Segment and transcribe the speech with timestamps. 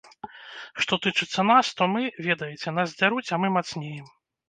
[0.85, 2.01] Што тычыцца нас, то мы,
[2.31, 4.15] ведаеце, нас дзяруць, а мы мацнеем.